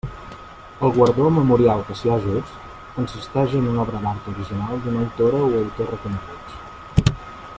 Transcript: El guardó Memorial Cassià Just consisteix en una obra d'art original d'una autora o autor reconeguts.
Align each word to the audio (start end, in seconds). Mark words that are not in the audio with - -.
El 0.85 0.93
guardó 0.95 1.27
Memorial 1.35 1.83
Cassià 1.89 2.15
Just 2.23 2.55
consisteix 2.95 3.53
en 3.61 3.69
una 3.73 3.83
obra 3.85 4.01
d'art 4.07 4.31
original 4.33 4.83
d'una 4.87 5.05
autora 5.05 5.45
o 5.51 5.53
autor 5.63 5.95
reconeguts. 5.95 7.17